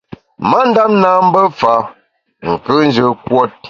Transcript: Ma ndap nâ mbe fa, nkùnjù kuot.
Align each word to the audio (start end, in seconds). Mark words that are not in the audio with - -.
Ma 0.49 0.59
ndap 0.69 0.89
nâ 1.01 1.09
mbe 1.27 1.41
fa, 1.59 1.73
nkùnjù 2.51 3.07
kuot. 3.25 3.49